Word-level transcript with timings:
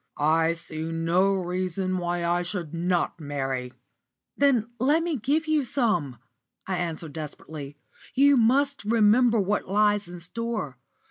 I 0.17 0.53
see 0.53 0.91
no 0.91 1.31
reason 1.35 1.99
why 1.99 2.25
I 2.25 2.41
should 2.41 2.73
not 2.73 3.19
marry." 3.19 3.71
"Then 4.35 4.71
let 4.79 5.03
me 5.03 5.15
give 5.17 5.45
you 5.45 5.63
some," 5.63 6.17
I 6.65 6.77
answered 6.77 7.13
desperately. 7.13 7.77
"You 8.15 8.35
must 8.35 8.83
remember 8.83 9.39
what 9.39 9.69
lies 9.69 10.07
in 10.07 10.19
store. 10.19 10.79